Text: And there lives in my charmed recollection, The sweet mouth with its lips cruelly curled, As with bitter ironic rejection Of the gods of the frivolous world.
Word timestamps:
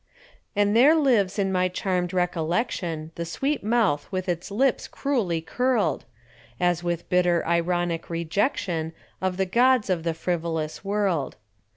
And 0.55 0.75
there 0.75 0.95
lives 0.95 1.37
in 1.37 1.51
my 1.51 1.67
charmed 1.69 2.11
recollection, 2.11 3.11
The 3.13 3.23
sweet 3.23 3.63
mouth 3.63 4.07
with 4.09 4.27
its 4.27 4.49
lips 4.49 4.87
cruelly 4.87 5.41
curled, 5.41 6.05
As 6.59 6.83
with 6.83 7.07
bitter 7.07 7.45
ironic 7.45 8.09
rejection 8.09 8.93
Of 9.21 9.37
the 9.37 9.45
gods 9.45 9.91
of 9.91 10.01
the 10.01 10.15
frivolous 10.15 10.83
world. 10.83 11.35